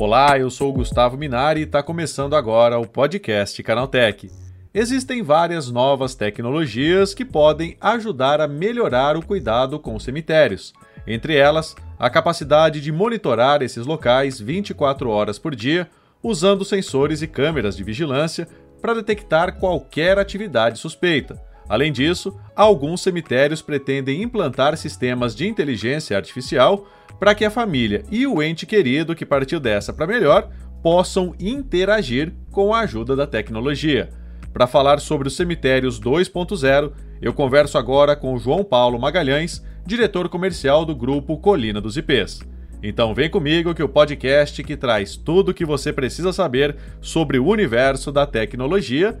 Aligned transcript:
Olá, 0.00 0.38
eu 0.38 0.48
sou 0.48 0.70
o 0.70 0.72
Gustavo 0.72 1.18
Minari 1.18 1.60
e 1.60 1.64
está 1.64 1.82
começando 1.82 2.34
agora 2.34 2.78
o 2.78 2.86
podcast 2.86 3.62
Canaltech. 3.62 4.30
Existem 4.72 5.22
várias 5.22 5.70
novas 5.70 6.14
tecnologias 6.14 7.12
que 7.12 7.22
podem 7.22 7.76
ajudar 7.78 8.40
a 8.40 8.48
melhorar 8.48 9.14
o 9.14 9.22
cuidado 9.22 9.78
com 9.78 10.00
cemitérios. 10.00 10.72
Entre 11.06 11.36
elas, 11.36 11.76
a 11.98 12.08
capacidade 12.08 12.80
de 12.80 12.90
monitorar 12.90 13.60
esses 13.60 13.84
locais 13.84 14.40
24 14.40 15.10
horas 15.10 15.38
por 15.38 15.54
dia, 15.54 15.86
usando 16.22 16.64
sensores 16.64 17.20
e 17.20 17.26
câmeras 17.26 17.76
de 17.76 17.84
vigilância 17.84 18.48
para 18.80 18.94
detectar 18.94 19.60
qualquer 19.60 20.18
atividade 20.18 20.78
suspeita. 20.78 21.38
Além 21.70 21.92
disso, 21.92 22.36
alguns 22.56 23.00
cemitérios 23.00 23.62
pretendem 23.62 24.24
implantar 24.24 24.76
sistemas 24.76 25.36
de 25.36 25.46
inteligência 25.46 26.16
artificial 26.16 26.84
para 27.20 27.32
que 27.32 27.44
a 27.44 27.50
família 27.50 28.02
e 28.10 28.26
o 28.26 28.42
ente 28.42 28.66
querido 28.66 29.14
que 29.14 29.24
partiu 29.24 29.60
dessa 29.60 29.92
para 29.92 30.04
melhor 30.04 30.50
possam 30.82 31.32
interagir 31.38 32.32
com 32.50 32.74
a 32.74 32.80
ajuda 32.80 33.14
da 33.14 33.24
tecnologia. 33.24 34.08
Para 34.52 34.66
falar 34.66 34.98
sobre 34.98 35.28
os 35.28 35.36
cemitérios 35.36 36.00
2.0, 36.00 36.90
eu 37.22 37.32
converso 37.32 37.78
agora 37.78 38.16
com 38.16 38.36
João 38.36 38.64
Paulo 38.64 38.98
Magalhães, 38.98 39.64
diretor 39.86 40.28
comercial 40.28 40.84
do 40.84 40.96
grupo 40.96 41.38
Colina 41.38 41.80
dos 41.80 41.96
IPs. 41.96 42.40
Então 42.82 43.14
vem 43.14 43.30
comigo 43.30 43.76
que 43.76 43.82
o 43.82 43.88
podcast 43.88 44.60
que 44.64 44.76
traz 44.76 45.14
tudo 45.14 45.50
o 45.50 45.54
que 45.54 45.64
você 45.64 45.92
precisa 45.92 46.32
saber 46.32 46.74
sobre 47.00 47.38
o 47.38 47.46
universo 47.46 48.10
da 48.10 48.26
tecnologia 48.26 49.20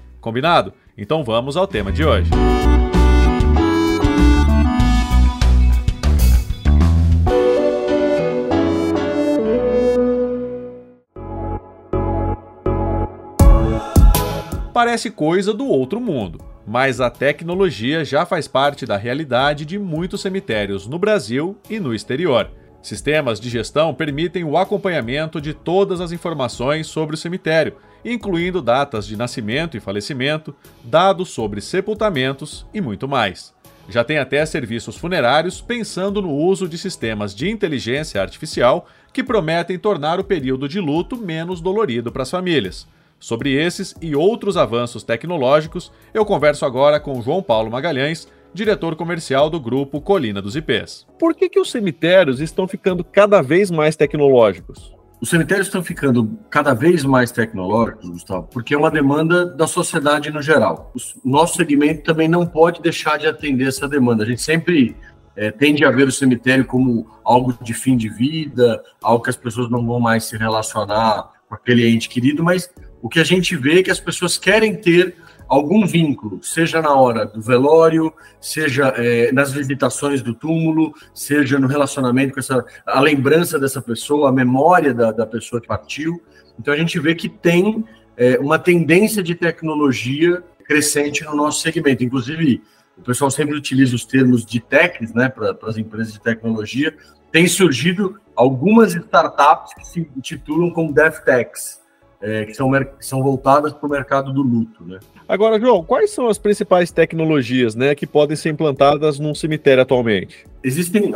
Combinado? 0.21 0.71
Então 0.97 1.23
vamos 1.23 1.57
ao 1.57 1.67
tema 1.67 1.91
de 1.91 2.05
hoje. 2.05 2.29
Parece 14.73 15.11
coisa 15.11 15.53
do 15.53 15.67
outro 15.67 15.99
mundo, 15.99 16.39
mas 16.65 17.01
a 17.01 17.09
tecnologia 17.09 18.05
já 18.05 18.25
faz 18.25 18.47
parte 18.47 18.85
da 18.85 18.97
realidade 18.97 19.65
de 19.65 19.77
muitos 19.77 20.21
cemitérios 20.21 20.87
no 20.87 20.97
Brasil 20.97 21.57
e 21.69 21.79
no 21.79 21.93
exterior. 21.93 22.49
Sistemas 22.81 23.39
de 23.39 23.47
gestão 23.47 23.93
permitem 23.93 24.43
o 24.43 24.57
acompanhamento 24.57 25.39
de 25.39 25.53
todas 25.53 26.01
as 26.01 26.11
informações 26.11 26.87
sobre 26.87 27.13
o 27.15 27.17
cemitério, 27.17 27.75
incluindo 28.03 28.61
datas 28.61 29.05
de 29.05 29.15
nascimento 29.15 29.77
e 29.77 29.79
falecimento, 29.79 30.55
dados 30.83 31.29
sobre 31.29 31.61
sepultamentos 31.61 32.65
e 32.73 32.81
muito 32.81 33.07
mais. 33.07 33.53
Já 33.89 34.03
tem 34.03 34.17
até 34.17 34.45
serviços 34.45 34.95
funerários 34.95 35.59
pensando 35.59 36.21
no 36.21 36.31
uso 36.31 36.67
de 36.67 36.77
sistemas 36.77 37.35
de 37.35 37.49
inteligência 37.49 38.21
artificial 38.21 38.87
que 39.11 39.23
prometem 39.23 39.77
tornar 39.77 40.19
o 40.19 40.23
período 40.23 40.67
de 40.67 40.79
luto 40.79 41.17
menos 41.17 41.59
dolorido 41.59 42.11
para 42.11 42.23
as 42.23 42.31
famílias. 42.31 42.87
Sobre 43.19 43.53
esses 43.53 43.93
e 44.01 44.15
outros 44.15 44.57
avanços 44.57 45.03
tecnológicos, 45.03 45.91
eu 46.13 46.25
converso 46.25 46.65
agora 46.65 46.99
com 46.99 47.21
João 47.21 47.43
Paulo 47.43 47.69
Magalhães, 47.69 48.27
diretor 48.53 48.95
comercial 48.95 49.49
do 49.49 49.59
grupo 49.59 50.01
Colina 50.01 50.41
dos 50.41 50.55
IPs. 50.55 51.05
Por 51.19 51.35
que, 51.35 51.49
que 51.49 51.59
os 51.59 51.69
cemitérios 51.69 52.39
estão 52.39 52.67
ficando 52.67 53.03
cada 53.03 53.41
vez 53.41 53.69
mais 53.69 53.95
tecnológicos? 53.95 55.00
Os 55.21 55.29
cemitérios 55.29 55.67
estão 55.67 55.83
ficando 55.83 56.39
cada 56.49 56.73
vez 56.73 57.05
mais 57.05 57.31
tecnológicos, 57.31 58.09
Gustavo, 58.09 58.47
porque 58.51 58.73
é 58.73 58.77
uma 58.77 58.89
demanda 58.89 59.45
da 59.45 59.67
sociedade 59.67 60.31
no 60.31 60.41
geral. 60.41 60.91
O 61.23 61.29
nosso 61.29 61.57
segmento 61.57 62.01
também 62.01 62.27
não 62.27 62.43
pode 62.43 62.81
deixar 62.81 63.19
de 63.19 63.27
atender 63.27 63.67
essa 63.67 63.87
demanda. 63.87 64.23
A 64.23 64.25
gente 64.25 64.41
sempre 64.41 64.95
é, 65.35 65.51
tende 65.51 65.85
a 65.85 65.91
ver 65.91 66.07
o 66.07 66.11
cemitério 66.11 66.65
como 66.65 67.07
algo 67.23 67.55
de 67.61 67.71
fim 67.71 67.95
de 67.95 68.09
vida, 68.09 68.81
algo 68.99 69.23
que 69.23 69.29
as 69.29 69.37
pessoas 69.37 69.69
não 69.69 69.85
vão 69.85 69.99
mais 69.99 70.23
se 70.23 70.35
relacionar 70.35 71.29
com 71.47 71.53
aquele 71.53 71.87
ente 71.87 72.09
querido, 72.09 72.43
mas 72.43 72.73
o 72.99 73.07
que 73.07 73.19
a 73.19 73.23
gente 73.23 73.55
vê 73.55 73.79
é 73.79 73.83
que 73.83 73.91
as 73.91 73.99
pessoas 73.99 74.39
querem 74.39 74.75
ter 74.75 75.15
algum 75.51 75.85
vínculo, 75.85 76.41
seja 76.41 76.81
na 76.81 76.95
hora 76.95 77.25
do 77.25 77.41
velório, 77.41 78.13
seja 78.39 78.93
é, 78.95 79.33
nas 79.33 79.51
visitações 79.51 80.21
do 80.21 80.33
túmulo, 80.33 80.93
seja 81.13 81.59
no 81.59 81.67
relacionamento 81.67 82.33
com 82.33 82.39
essa, 82.39 82.65
a 82.85 83.01
lembrança 83.01 83.59
dessa 83.59 83.81
pessoa, 83.81 84.29
a 84.29 84.31
memória 84.31 84.93
da, 84.93 85.11
da 85.11 85.25
pessoa 85.25 85.61
que 85.61 85.67
partiu. 85.67 86.23
Então 86.57 86.73
a 86.73 86.77
gente 86.77 86.97
vê 87.01 87.13
que 87.13 87.27
tem 87.27 87.83
é, 88.15 88.39
uma 88.39 88.57
tendência 88.57 89.21
de 89.21 89.35
tecnologia 89.35 90.41
crescente 90.63 91.25
no 91.25 91.35
nosso 91.35 91.59
segmento. 91.59 92.01
Inclusive, 92.01 92.63
o 92.97 93.01
pessoal 93.01 93.29
sempre 93.29 93.53
utiliza 93.53 93.93
os 93.93 94.05
termos 94.05 94.45
de 94.45 94.61
techs, 94.61 95.13
né, 95.13 95.27
para 95.27 95.57
as 95.63 95.75
empresas 95.75 96.13
de 96.13 96.21
tecnologia. 96.21 96.95
Tem 97.29 97.45
surgido 97.45 98.17
algumas 98.37 98.95
startups 98.95 99.73
que 99.73 99.85
se 99.85 100.09
intitulam 100.15 100.71
como 100.71 100.93
DevTechs, 100.93 101.80
é, 102.21 102.45
que, 102.45 102.53
são, 102.53 102.71
que 102.71 103.05
são 103.05 103.23
voltadas 103.23 103.73
para 103.73 103.87
o 103.87 103.89
mercado 103.89 104.31
do 104.31 104.41
luto. 104.41 104.83
Né? 104.85 104.99
Agora, 105.27 105.59
João, 105.59 105.83
quais 105.83 106.11
são 106.11 106.27
as 106.27 106.37
principais 106.37 106.91
tecnologias 106.91 107.75
né, 107.75 107.95
que 107.95 108.05
podem 108.05 108.35
ser 108.35 108.49
implantadas 108.49 109.19
num 109.19 109.33
cemitério 109.33 109.81
atualmente? 109.81 110.45
Existem 110.63 111.13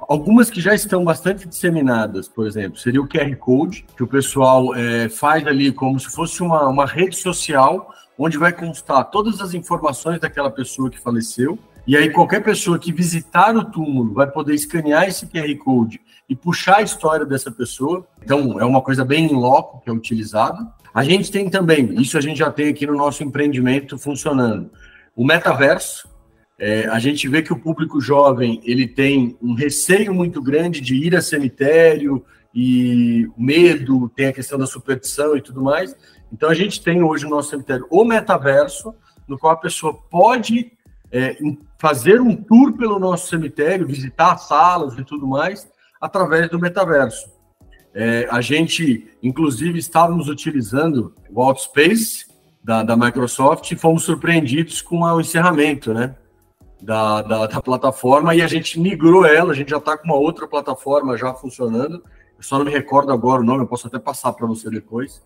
algumas 0.00 0.50
que 0.50 0.60
já 0.60 0.74
estão 0.74 1.04
bastante 1.04 1.46
disseminadas, 1.46 2.28
por 2.28 2.46
exemplo, 2.46 2.78
seria 2.78 3.00
o 3.00 3.06
QR 3.06 3.34
Code, 3.36 3.84
que 3.96 4.02
o 4.02 4.06
pessoal 4.06 4.74
é, 4.74 5.08
faz 5.08 5.46
ali 5.46 5.70
como 5.70 6.00
se 6.00 6.10
fosse 6.10 6.42
uma, 6.42 6.66
uma 6.68 6.86
rede 6.86 7.16
social, 7.16 7.94
onde 8.18 8.36
vai 8.36 8.52
constar 8.52 9.08
todas 9.10 9.40
as 9.40 9.54
informações 9.54 10.18
daquela 10.18 10.50
pessoa 10.50 10.90
que 10.90 10.98
faleceu, 10.98 11.56
e 11.88 11.96
aí 11.96 12.10
qualquer 12.10 12.44
pessoa 12.44 12.78
que 12.78 12.92
visitar 12.92 13.56
o 13.56 13.64
túmulo 13.64 14.12
vai 14.12 14.30
poder 14.30 14.52
escanear 14.52 15.08
esse 15.08 15.26
QR 15.26 15.56
Code 15.56 15.98
e 16.28 16.36
puxar 16.36 16.76
a 16.76 16.82
história 16.82 17.24
dessa 17.24 17.50
pessoa. 17.50 18.06
Então, 18.22 18.60
é 18.60 18.64
uma 18.66 18.82
coisa 18.82 19.06
bem 19.06 19.24
em 19.24 19.34
loco 19.34 19.80
que 19.80 19.88
é 19.88 19.92
utilizado. 19.92 20.70
A 20.92 21.02
gente 21.02 21.32
tem 21.32 21.48
também, 21.48 21.98
isso 21.98 22.18
a 22.18 22.20
gente 22.20 22.36
já 22.36 22.50
tem 22.52 22.68
aqui 22.68 22.86
no 22.86 22.94
nosso 22.94 23.24
empreendimento 23.24 23.96
funcionando, 23.96 24.70
o 25.16 25.24
metaverso. 25.24 26.06
É, 26.58 26.86
a 26.88 26.98
gente 26.98 27.26
vê 27.26 27.40
que 27.40 27.54
o 27.54 27.58
público 27.58 28.02
jovem 28.02 28.60
ele 28.64 28.86
tem 28.86 29.38
um 29.40 29.54
receio 29.54 30.12
muito 30.12 30.42
grande 30.42 30.82
de 30.82 30.94
ir 30.94 31.16
a 31.16 31.22
cemitério 31.22 32.22
e 32.54 33.26
medo, 33.38 34.10
tem 34.10 34.26
a 34.26 34.32
questão 34.34 34.58
da 34.58 34.66
superstição 34.66 35.34
e 35.34 35.40
tudo 35.40 35.62
mais. 35.62 35.96
Então 36.30 36.50
a 36.50 36.54
gente 36.54 36.82
tem 36.82 37.02
hoje 37.02 37.24
no 37.24 37.30
nosso 37.30 37.48
cemitério 37.48 37.86
o 37.88 38.04
metaverso, 38.04 38.94
no 39.26 39.38
qual 39.38 39.54
a 39.54 39.56
pessoa 39.56 39.94
pode 39.94 40.70
é, 41.10 41.38
fazer 41.78 42.20
um 42.20 42.34
tour 42.34 42.72
pelo 42.72 42.98
nosso 42.98 43.28
cemitério, 43.28 43.86
visitar 43.86 44.36
salas 44.36 44.98
e 44.98 45.04
tudo 45.04 45.26
mais, 45.26 45.68
através 46.00 46.50
do 46.50 46.58
metaverso. 46.58 47.30
É, 47.94 48.28
a 48.30 48.40
gente, 48.40 49.08
inclusive, 49.22 49.78
estávamos 49.78 50.28
utilizando 50.28 51.14
o 51.30 51.42
Outspace 51.42 52.26
da, 52.62 52.82
da 52.82 52.96
Microsoft 52.96 53.70
e 53.70 53.76
fomos 53.76 54.02
surpreendidos 54.02 54.82
com 54.82 55.00
o 55.00 55.20
encerramento 55.20 55.94
né, 55.94 56.14
da, 56.82 57.22
da, 57.22 57.46
da 57.46 57.62
plataforma 57.62 58.34
e 58.34 58.42
a 58.42 58.46
gente 58.46 58.78
migrou 58.78 59.24
ela, 59.24 59.52
a 59.52 59.54
gente 59.54 59.70
já 59.70 59.78
está 59.78 59.96
com 59.96 60.04
uma 60.04 60.16
outra 60.16 60.46
plataforma 60.46 61.16
já 61.16 61.32
funcionando. 61.32 62.02
Eu 62.36 62.42
só 62.42 62.58
não 62.58 62.64
me 62.64 62.70
recordo 62.70 63.12
agora 63.12 63.40
o 63.40 63.44
nome, 63.44 63.62
eu 63.62 63.66
posso 63.66 63.86
até 63.86 63.98
passar 63.98 64.32
para 64.32 64.46
você 64.46 64.68
depois, 64.70 65.22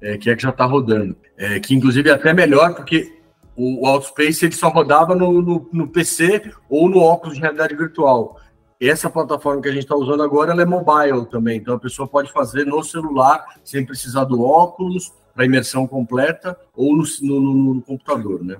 é, 0.00 0.16
que 0.16 0.30
é 0.30 0.36
que 0.36 0.42
já 0.42 0.50
está 0.50 0.64
rodando. 0.64 1.16
É, 1.36 1.58
que 1.60 1.74
inclusive 1.74 2.08
é 2.08 2.12
até 2.12 2.32
melhor, 2.32 2.74
porque 2.74 3.23
o, 3.56 3.86
Outspace 3.86 4.44
ele 4.44 4.54
só 4.54 4.68
rodava 4.68 5.14
no, 5.14 5.40
no, 5.40 5.68
no 5.72 5.88
PC 5.88 6.50
ou 6.68 6.88
no 6.88 6.98
óculos 6.98 7.34
de 7.34 7.40
realidade 7.40 7.74
virtual. 7.74 8.40
Essa 8.80 9.08
plataforma 9.08 9.62
que 9.62 9.68
a 9.68 9.72
gente 9.72 9.84
está 9.84 9.96
usando 9.96 10.22
agora 10.22 10.52
ela 10.52 10.62
é 10.62 10.66
mobile 10.66 11.26
também, 11.30 11.58
então 11.58 11.74
a 11.74 11.78
pessoa 11.78 12.08
pode 12.08 12.32
fazer 12.32 12.66
no 12.66 12.82
celular 12.82 13.44
sem 13.64 13.84
precisar 13.84 14.24
do 14.24 14.42
óculos 14.42 15.12
para 15.34 15.44
imersão 15.44 15.86
completa 15.86 16.58
ou 16.74 16.96
no, 16.96 17.04
no, 17.22 17.74
no 17.74 17.82
computador, 17.82 18.44
né? 18.44 18.56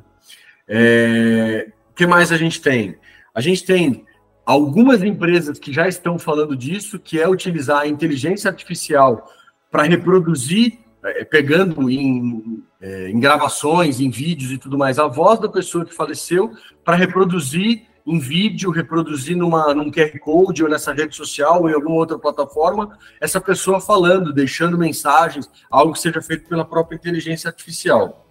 É, 0.67 1.69
o 1.91 1.95
que 1.95 2.07
mais 2.07 2.33
a 2.33 2.37
gente 2.37 2.61
tem? 2.61 2.97
A 3.35 3.41
gente 3.41 3.65
tem 3.65 4.05
algumas 4.47 5.03
empresas 5.03 5.59
que 5.59 5.73
já 5.73 5.89
estão 5.89 6.19
falando 6.19 6.57
disso, 6.57 6.99
que 6.99 7.21
é 7.21 7.29
utilizar 7.29 7.81
a 7.81 7.87
inteligência 7.87 8.51
artificial 8.51 9.29
para 9.71 9.83
reproduzir, 9.83 10.79
pegando 11.31 11.91
em, 11.91 12.63
é, 12.81 13.11
em 13.11 13.21
gravações, 13.21 14.01
em 14.01 14.11
vídeos 14.11 14.51
e 14.53 14.59
tudo 14.59 14.79
mais, 14.79 14.99
a 14.99 15.07
voz 15.07 15.39
da 15.39 15.49
pessoa 15.49 15.85
que 15.85 15.95
faleceu, 15.95 16.53
para 16.85 16.97
reproduzir 16.97 17.87
em 18.07 18.19
vídeo, 18.19 18.71
reproduzir 18.71 19.37
numa, 19.37 19.75
num 19.75 19.91
QR 19.91 20.19
Code 20.19 20.63
ou 20.63 20.69
nessa 20.69 20.93
rede 20.93 21.17
social 21.17 21.63
ou 21.63 21.71
em 21.71 21.75
alguma 21.75 21.97
outra 21.97 22.19
plataforma, 22.19 22.99
essa 23.21 23.41
pessoa 23.41 23.81
falando, 23.81 24.33
deixando 24.33 24.77
mensagens, 24.77 25.49
algo 25.71 25.95
que 25.95 26.01
seja 26.01 26.21
feito 26.21 26.49
pela 26.49 26.65
própria 26.65 26.97
inteligência 26.97 27.49
artificial. 27.49 28.27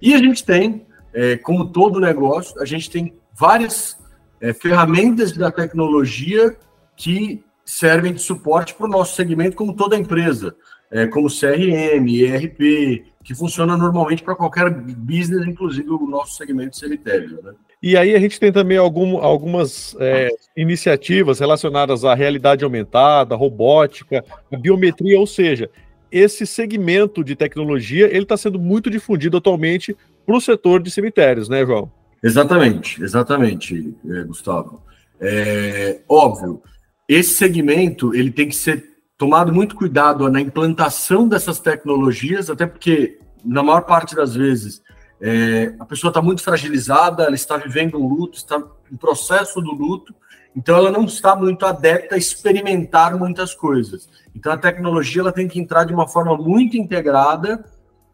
E 0.00 0.14
a 0.14 0.18
gente 0.18 0.44
tem, 0.44 0.86
é, 1.12 1.36
como 1.36 1.68
todo 1.68 2.00
negócio, 2.00 2.60
a 2.62 2.64
gente 2.64 2.90
tem 2.90 3.14
várias 3.34 3.98
é, 4.40 4.54
ferramentas 4.54 5.32
da 5.32 5.50
tecnologia 5.50 6.56
que 6.96 7.44
servem 7.64 8.14
de 8.14 8.20
suporte 8.20 8.74
para 8.74 8.86
o 8.86 8.90
nosso 8.90 9.14
segmento, 9.14 9.56
como 9.56 9.76
toda 9.76 9.96
empresa, 9.96 10.56
é, 10.90 11.06
como 11.06 11.28
CRM, 11.28 12.08
ERP, 12.08 13.04
que 13.22 13.34
funciona 13.34 13.76
normalmente 13.76 14.22
para 14.22 14.34
qualquer 14.34 14.70
business, 14.70 15.46
inclusive 15.46 15.88
o 15.88 16.06
nosso 16.06 16.36
segmento 16.36 16.76
cemitério. 16.76 17.38
Né? 17.42 17.52
E 17.82 17.96
aí 17.96 18.14
a 18.14 18.18
gente 18.18 18.40
tem 18.40 18.52
também 18.52 18.76
algum, 18.76 19.18
algumas 19.18 19.96
é, 20.00 20.28
iniciativas 20.56 21.38
relacionadas 21.38 22.04
à 22.04 22.14
realidade 22.14 22.64
aumentada, 22.64 23.34
robótica, 23.36 24.24
biometria, 24.60 25.18
ou 25.18 25.26
seja, 25.26 25.70
esse 26.10 26.46
segmento 26.46 27.22
de 27.22 27.36
tecnologia 27.36 28.06
ele 28.06 28.24
está 28.24 28.36
sendo 28.36 28.58
muito 28.58 28.90
difundido 28.90 29.36
atualmente 29.36 29.96
para 30.26 30.36
o 30.36 30.40
setor 30.40 30.82
de 30.82 30.90
cemitérios, 30.90 31.48
né, 31.48 31.64
João? 31.64 31.90
Exatamente, 32.22 33.02
exatamente, 33.02 33.94
é, 34.08 34.24
Gustavo. 34.24 34.82
É, 35.20 36.00
óbvio, 36.08 36.62
esse 37.08 37.34
segmento 37.34 38.14
ele 38.14 38.30
tem 38.30 38.48
que 38.48 38.56
ser 38.56 38.89
tomado 39.20 39.52
muito 39.52 39.76
cuidado 39.76 40.30
na 40.30 40.40
implantação 40.40 41.28
dessas 41.28 41.60
tecnologias, 41.60 42.48
até 42.48 42.64
porque 42.64 43.18
na 43.44 43.62
maior 43.62 43.82
parte 43.82 44.16
das 44.16 44.34
vezes 44.34 44.80
é, 45.20 45.74
a 45.78 45.84
pessoa 45.84 46.08
está 46.08 46.22
muito 46.22 46.42
fragilizada, 46.42 47.24
ela 47.24 47.34
está 47.34 47.58
vivendo 47.58 47.98
um 47.98 48.08
luto, 48.08 48.38
está 48.38 48.62
em 48.90 48.96
processo 48.96 49.60
do 49.60 49.72
luto, 49.72 50.14
então 50.56 50.74
ela 50.74 50.90
não 50.90 51.04
está 51.04 51.36
muito 51.36 51.66
adepta 51.66 52.14
a 52.14 52.18
experimentar 52.18 53.14
muitas 53.14 53.54
coisas. 53.54 54.08
Então 54.34 54.54
a 54.54 54.56
tecnologia 54.56 55.20
ela 55.20 55.32
tem 55.32 55.46
que 55.46 55.60
entrar 55.60 55.84
de 55.84 55.92
uma 55.92 56.08
forma 56.08 56.34
muito 56.34 56.78
integrada 56.78 57.62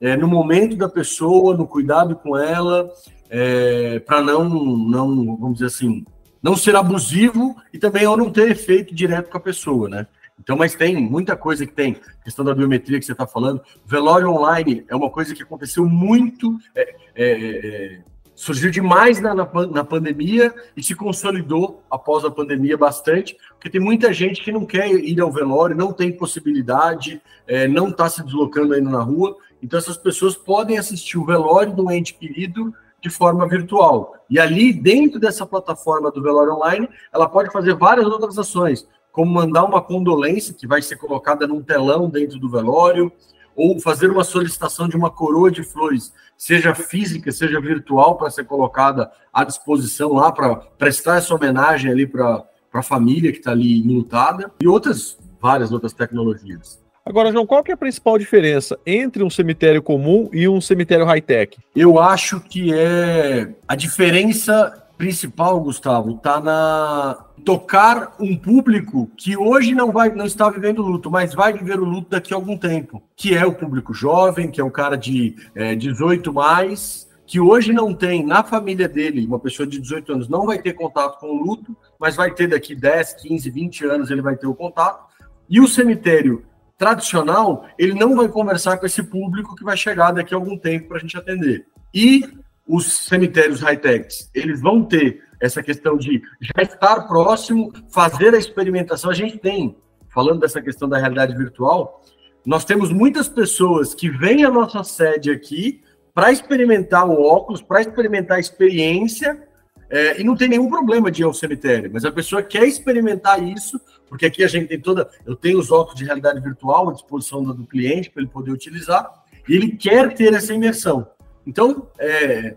é, 0.00 0.16
no 0.16 0.26
momento 0.26 0.74
da 0.76 0.88
pessoa, 0.88 1.56
no 1.56 1.68
cuidado 1.68 2.16
com 2.16 2.36
ela, 2.36 2.90
é, 3.30 4.00
para 4.00 4.20
não, 4.20 4.48
não, 4.48 5.36
vamos 5.36 5.54
dizer 5.54 5.66
assim, 5.66 6.04
não 6.42 6.56
ser 6.56 6.74
abusivo 6.74 7.54
e 7.72 7.78
também 7.78 8.02
não 8.02 8.28
ter 8.28 8.50
efeito 8.50 8.92
direto 8.92 9.30
com 9.30 9.38
a 9.38 9.40
pessoa, 9.40 9.88
né? 9.88 10.08
Então, 10.46 10.56
mas 10.56 10.76
tem 10.76 10.94
muita 10.94 11.34
coisa 11.34 11.66
que 11.66 11.72
tem. 11.72 11.96
Questão 12.22 12.44
da 12.44 12.54
biometria 12.54 13.00
que 13.00 13.04
você 13.04 13.10
está 13.10 13.26
falando. 13.26 13.60
Velório 13.84 14.30
online 14.30 14.84
é 14.88 14.94
uma 14.94 15.10
coisa 15.10 15.34
que 15.34 15.42
aconteceu 15.42 15.84
muito, 15.86 16.56
é, 16.72 16.82
é, 16.82 16.96
é, 17.16 18.00
surgiu 18.32 18.70
demais 18.70 19.20
na, 19.20 19.34
na, 19.34 19.44
na, 19.44 19.82
pandemia 19.82 20.54
e 20.76 20.84
se 20.84 20.94
consolidou 20.94 21.82
após 21.90 22.24
a 22.24 22.30
pandemia 22.30 22.78
bastante, 22.78 23.36
porque 23.54 23.68
tem 23.68 23.80
muita 23.80 24.12
gente 24.12 24.40
que 24.40 24.52
não 24.52 24.64
quer 24.64 24.88
ir 24.88 25.20
ao 25.20 25.32
velório, 25.32 25.74
não 25.74 25.92
tem 25.92 26.12
possibilidade, 26.12 27.20
é, 27.44 27.66
não 27.66 27.88
está 27.88 28.08
se 28.08 28.22
deslocando 28.22 28.72
ainda 28.72 28.88
na 28.88 29.02
rua. 29.02 29.36
Então, 29.60 29.76
essas 29.76 29.96
pessoas 29.96 30.36
podem 30.36 30.78
assistir 30.78 31.18
o 31.18 31.26
velório 31.26 31.74
do 31.74 31.90
ente 31.90 32.14
querido 32.14 32.72
de 33.02 33.10
forma 33.10 33.48
virtual. 33.48 34.14
E 34.30 34.38
ali, 34.38 34.72
dentro 34.72 35.18
dessa 35.18 35.44
plataforma 35.44 36.08
do 36.12 36.22
velório 36.22 36.54
online, 36.54 36.88
ela 37.12 37.28
pode 37.28 37.50
fazer 37.50 37.74
várias 37.74 38.06
outras 38.06 38.38
ações 38.38 38.86
como 39.16 39.32
mandar 39.32 39.64
uma 39.64 39.80
condolência 39.80 40.52
que 40.52 40.66
vai 40.66 40.82
ser 40.82 40.96
colocada 40.96 41.46
num 41.46 41.62
telão 41.62 42.10
dentro 42.10 42.38
do 42.38 42.50
velório, 42.50 43.10
ou 43.56 43.80
fazer 43.80 44.10
uma 44.10 44.22
solicitação 44.22 44.86
de 44.86 44.94
uma 44.94 45.08
coroa 45.08 45.50
de 45.50 45.62
flores, 45.62 46.12
seja 46.36 46.74
física, 46.74 47.32
seja 47.32 47.58
virtual, 47.58 48.18
para 48.18 48.28
ser 48.28 48.44
colocada 48.44 49.10
à 49.32 49.42
disposição 49.42 50.12
lá, 50.12 50.30
para 50.30 50.56
prestar 50.56 51.16
essa 51.16 51.34
homenagem 51.34 51.90
ali 51.90 52.06
para 52.06 52.44
a 52.74 52.82
família 52.82 53.32
que 53.32 53.38
está 53.38 53.52
ali 53.52 53.80
lutada, 53.84 54.52
e 54.60 54.68
outras, 54.68 55.18
várias 55.40 55.72
outras 55.72 55.94
tecnologias. 55.94 56.84
Agora, 57.02 57.32
João, 57.32 57.46
qual 57.46 57.64
que 57.64 57.70
é 57.70 57.74
a 57.74 57.78
principal 57.78 58.18
diferença 58.18 58.78
entre 58.84 59.22
um 59.22 59.30
cemitério 59.30 59.82
comum 59.82 60.28
e 60.30 60.46
um 60.46 60.60
cemitério 60.60 61.06
high-tech? 61.06 61.56
Eu 61.74 61.98
acho 61.98 62.38
que 62.38 62.70
é 62.74 63.54
a 63.66 63.74
diferença 63.74 64.85
principal, 64.96 65.60
Gustavo, 65.60 66.12
está 66.12 66.40
na 66.40 67.24
tocar 67.44 68.16
um 68.18 68.36
público 68.36 69.10
que 69.16 69.36
hoje 69.36 69.74
não 69.74 69.92
vai 69.92 70.10
não 70.10 70.24
está 70.24 70.50
vivendo 70.50 70.82
luto, 70.82 71.10
mas 71.10 71.34
vai 71.34 71.52
viver 71.52 71.78
o 71.78 71.84
luto 71.84 72.10
daqui 72.10 72.32
a 72.34 72.36
algum 72.36 72.56
tempo, 72.56 73.02
que 73.14 73.34
é 73.34 73.44
o 73.44 73.54
público 73.54 73.94
jovem, 73.94 74.50
que 74.50 74.60
é 74.60 74.64
um 74.64 74.70
cara 74.70 74.96
de 74.96 75.36
é, 75.54 75.74
18 75.74 76.32
mais, 76.32 77.08
que 77.26 77.38
hoje 77.38 77.72
não 77.72 77.94
tem 77.94 78.24
na 78.24 78.42
família 78.42 78.88
dele, 78.88 79.26
uma 79.26 79.38
pessoa 79.38 79.66
de 79.66 79.80
18 79.80 80.12
anos 80.12 80.28
não 80.28 80.46
vai 80.46 80.60
ter 80.60 80.72
contato 80.72 81.18
com 81.18 81.28
o 81.28 81.42
luto, 81.42 81.76
mas 82.00 82.16
vai 82.16 82.32
ter 82.32 82.48
daqui 82.48 82.74
10, 82.74 83.14
15, 83.14 83.50
20 83.50 83.84
anos 83.84 84.10
ele 84.10 84.22
vai 84.22 84.36
ter 84.36 84.46
o 84.46 84.54
contato. 84.54 85.06
E 85.48 85.60
o 85.60 85.68
cemitério 85.68 86.44
tradicional, 86.78 87.66
ele 87.78 87.94
não 87.94 88.14
vai 88.16 88.28
conversar 88.28 88.78
com 88.78 88.86
esse 88.86 89.02
público 89.02 89.54
que 89.54 89.64
vai 89.64 89.76
chegar 89.76 90.12
daqui 90.12 90.34
a 90.34 90.36
algum 90.36 90.58
tempo 90.58 90.88
para 90.88 90.98
a 90.98 91.00
gente 91.00 91.16
atender. 91.16 91.66
E 91.94 92.22
os 92.66 93.06
cemitérios 93.06 93.60
high-techs, 93.60 94.30
eles 94.34 94.60
vão 94.60 94.82
ter 94.82 95.22
essa 95.40 95.62
questão 95.62 95.96
de 95.96 96.22
já 96.40 96.62
estar 96.62 97.06
próximo, 97.06 97.72
fazer 97.90 98.34
a 98.34 98.38
experimentação. 98.38 99.10
A 99.10 99.14
gente 99.14 99.38
tem, 99.38 99.76
falando 100.08 100.40
dessa 100.40 100.60
questão 100.60 100.88
da 100.88 100.98
realidade 100.98 101.36
virtual, 101.36 102.02
nós 102.44 102.64
temos 102.64 102.92
muitas 102.92 103.28
pessoas 103.28 103.94
que 103.94 104.08
vêm 104.08 104.44
à 104.44 104.50
nossa 104.50 104.82
sede 104.82 105.30
aqui 105.30 105.82
para 106.14 106.32
experimentar 106.32 107.08
o 107.08 107.22
óculos, 107.22 107.60
para 107.60 107.80
experimentar 107.80 108.38
a 108.38 108.40
experiência, 108.40 109.46
é, 109.88 110.20
e 110.20 110.24
não 110.24 110.34
tem 110.34 110.48
nenhum 110.48 110.68
problema 110.68 111.10
de 111.10 111.22
ir 111.22 111.24
ao 111.24 111.34
cemitério, 111.34 111.90
mas 111.92 112.04
a 112.04 112.10
pessoa 112.10 112.42
quer 112.42 112.64
experimentar 112.66 113.40
isso, 113.42 113.80
porque 114.08 114.26
aqui 114.26 114.42
a 114.42 114.48
gente 114.48 114.68
tem 114.68 114.80
toda. 114.80 115.08
Eu 115.24 115.36
tenho 115.36 115.58
os 115.58 115.70
óculos 115.70 115.96
de 115.96 116.04
realidade 116.04 116.40
virtual 116.40 116.88
à 116.88 116.92
disposição 116.92 117.42
do 117.42 117.66
cliente 117.66 118.10
para 118.10 118.22
ele 118.22 118.30
poder 118.30 118.50
utilizar, 118.50 119.08
e 119.48 119.54
ele 119.54 119.76
quer 119.76 120.14
ter 120.14 120.32
essa 120.32 120.52
imersão. 120.52 121.06
Então, 121.46 121.88
é, 121.98 122.56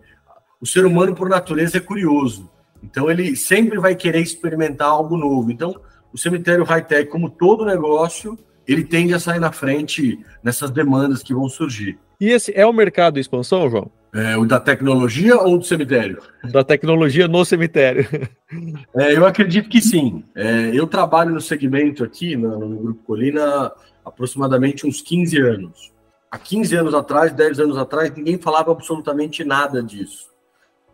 o 0.60 0.66
ser 0.66 0.86
humano, 0.86 1.16
por 1.16 1.30
natureza, 1.30 1.78
é 1.78 1.82
curioso. 1.82 2.50
Então, 2.84 3.10
ele 3.10 3.36
sempre 3.36 3.78
vai 3.78 3.96
querer 3.96 4.22
experimentar 4.22 4.90
algo 4.90 5.16
novo. 5.16 5.52
Então, 5.52 5.76
o 6.12 6.18
cemitério 6.18 6.64
high-tech, 6.64 7.10
como 7.10 7.30
todo 7.30 7.66
negócio, 7.66 8.38
ele 8.68 8.84
tende 8.84 9.14
a 9.14 9.20
sair 9.20 9.40
na 9.40 9.52
frente 9.52 10.20
nessas 10.44 10.72
demandas 10.72 11.22
que 11.22 11.34
vão 11.34 11.48
surgir. 11.48 11.98
E 12.20 12.30
esse 12.30 12.52
é 12.56 12.66
o 12.66 12.74
mercado 12.74 13.16
de 13.16 13.20
expansão, 13.22 13.70
João? 13.70 13.92
É, 14.14 14.36
o 14.36 14.46
da 14.46 14.60
tecnologia 14.60 15.38
ou 15.38 15.60
do 15.60 15.64
cemitério? 15.64 16.22
Da 16.52 16.64
tecnologia 16.64 17.28
no 17.28 17.46
cemitério. 17.46 18.08
É, 18.96 19.16
eu 19.16 19.28
acredito 19.28 19.70
que 19.70 19.80
sim. 19.80 20.24
É, 20.36 20.72
eu 20.74 20.88
trabalho 20.88 21.31
no 21.31 21.40
segmento 21.40 22.04
aqui, 22.04 22.36
no, 22.36 22.58
no 22.58 22.78
Grupo 22.78 23.04
Colina, 23.04 23.44
há 23.44 23.74
aproximadamente 24.04 24.88
uns 24.88 25.02
15 25.02 25.40
anos 25.40 25.92
há 26.30 26.38
15 26.38 26.76
anos 26.76 26.94
atrás, 26.94 27.31
10 27.33 27.59
anos 27.59 27.78
atrás, 27.78 28.14
ninguém 28.16 28.38
falava 28.38 28.71
absolutamente 28.71 29.44
nada 29.44 29.81
disso. 29.81 30.30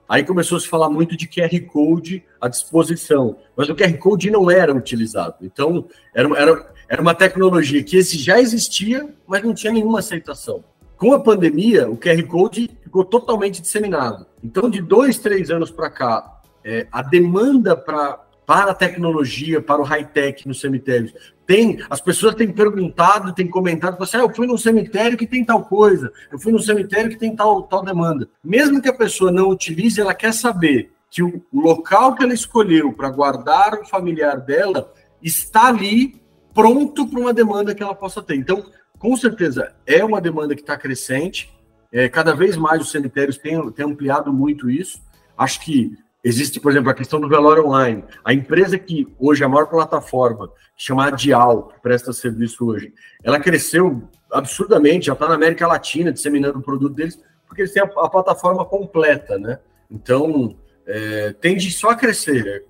Aí 0.08 0.24
começou 0.24 0.58
a 0.58 0.62
se 0.62 0.68
falar 0.68 0.90
muito 0.90 1.18
de 1.18 1.28
QR 1.28 1.60
Code 1.68 2.24
à 2.40 2.48
disposição, 2.48 3.38
mas 3.56 3.70
o 3.70 3.76
QR 3.76 3.98
Code 3.98 4.30
não 4.30 4.52
era 4.52 4.74
utilizado. 4.74 5.38
Então, 5.42 5.88
era, 6.14 6.30
era, 6.38 6.74
era 6.88 7.02
uma 7.02 7.16
tecnologia 7.16 7.84
que 7.84 7.98
esse 7.98 8.18
já 8.18 8.40
existia, 8.40 9.10
mas 9.26 9.44
não 9.44 9.54
tinha 9.54 9.74
nenhuma 9.74 10.00
aceitação. 10.00 10.64
Com 10.96 11.12
a 11.12 11.20
pandemia, 11.20 11.90
o 11.90 11.98
QR 11.98 12.22
Code 12.28 12.70
ficou 12.84 13.04
totalmente 13.04 13.62
disseminado. 13.62 14.28
Então, 14.44 14.70
de 14.70 14.80
dois, 14.80 15.18
três 15.18 15.50
anos 15.50 15.72
para 15.72 15.90
cá, 15.90 16.42
é, 16.64 16.88
a 16.92 17.02
demanda 17.02 17.76
pra, 17.76 18.25
para 18.46 18.72
a 18.72 18.76
tecnologia, 18.76 19.62
para 19.62 19.82
o 19.82 19.86
high-tech 19.86 20.48
nos 20.48 20.60
cemitérios, 20.60 21.14
tem, 21.46 21.80
as 21.90 22.02
pessoas 22.02 22.36
têm 22.36 22.52
perguntado, 22.52 23.34
têm 23.34 23.48
comentado, 23.48 24.02
assim, 24.02 24.18
ah, 24.18 24.22
eu 24.22 24.34
fui 24.34 24.48
num 24.48 24.58
cemitério 24.58 25.18
que 25.18 25.28
tem 25.28 25.44
tal 25.44 25.64
coisa, 25.64 26.12
eu 26.32 26.40
fui 26.40 26.52
num 26.52 26.60
cemitério 26.60 27.10
que 27.10 27.18
tem 27.18 27.36
tal, 27.36 27.64
tal 27.64 27.84
demanda. 27.84 28.28
Mesmo 28.44 28.82
que 28.82 28.90
a 28.90 28.94
pessoa 28.94 29.32
não 29.32 29.50
utilize, 29.50 30.00
ela 30.00 30.14
quer 30.14 30.34
saber 30.34 30.92
que 31.10 31.24
o 31.24 31.42
local 31.54 32.16
que 32.16 32.24
ela 32.24 32.34
escolheu 32.34 32.92
para 32.92 33.10
guardar 33.10 33.76
o 33.76 33.86
familiar 33.86 34.38
dela 34.38 34.92
está 35.22 35.68
ali 35.68 36.22
pronto 36.54 37.08
para 37.08 37.20
uma 37.20 37.34
demanda 37.34 37.76
que 37.76 37.84
ela 37.84 37.96
possa 37.96 38.22
ter. 38.22 38.36
Então, 38.36 38.66
com 38.98 39.16
certeza, 39.16 39.74
é 39.86 40.04
uma 40.04 40.20
demanda 40.20 40.56
que 40.56 40.62
está 40.62 40.78
crescente. 40.78 41.54
É, 41.92 42.10
cada 42.10 42.34
vez 42.34 42.58
mais 42.58 42.82
os 42.82 42.92
cemitérios 42.92 43.38
têm, 43.38 43.72
têm 43.72 43.86
ampliado 43.86 44.34
muito 44.34 44.70
isso. 44.70 45.00
Acho 45.38 45.62
que 45.62 45.98
Existe, 46.26 46.60
por 46.60 46.72
exemplo, 46.72 46.90
a 46.90 46.94
questão 46.96 47.22
do 47.22 47.30
velório 47.30 47.68
online. 47.68 48.04
A 48.24 48.34
empresa 48.34 48.80
que 48.80 49.08
hoje 49.20 49.44
é 49.44 49.46
a 49.46 49.50
maior 49.50 49.68
plataforma, 49.68 50.52
chamada 50.76 51.16
Dial, 51.16 51.68
que 51.68 51.80
presta 51.80 52.12
serviço 52.12 52.66
hoje, 52.66 52.92
ela 53.24 53.40
cresceu 53.40 54.10
absurdamente, 54.32 55.06
já 55.06 55.14
está 55.14 55.28
na 55.28 55.36
América 55.36 55.68
Latina 55.68 56.12
disseminando 56.12 56.58
o 56.58 56.64
produto 56.64 56.96
deles, 56.96 57.22
porque 57.48 57.62
eles 57.62 57.72
têm 57.72 57.84
a, 57.84 57.86
a 57.86 58.10
plataforma 58.10 58.66
completa, 58.66 59.38
né? 59.38 59.60
Então, 59.90 60.58
é, 60.88 61.32
tende 61.34 61.70
só 61.70 61.92
a 61.92 61.96
crescer, 61.96 62.66